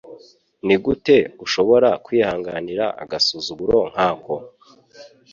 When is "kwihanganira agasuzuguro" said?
2.05-3.77